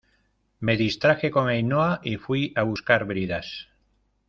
[0.61, 3.67] me distraje con Ainhoa y fui a buscar bridas